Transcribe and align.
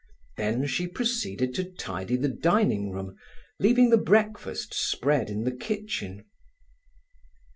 Then 0.35 0.65
she 0.65 0.87
proceeded 0.87 1.53
to 1.53 1.63
tidy 1.63 2.15
the 2.15 2.27
dining 2.27 2.89
room, 2.89 3.15
leaving 3.59 3.91
the 3.91 3.99
breakfast 3.99 4.73
spread 4.73 5.29
in 5.29 5.43
the 5.43 5.55
kitchen. 5.55 6.25